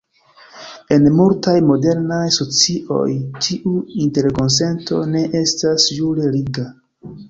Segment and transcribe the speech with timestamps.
[0.95, 3.05] En multaj modernaj socioj
[3.45, 3.77] tiu
[4.09, 6.71] interkonsento ne estas jure liga.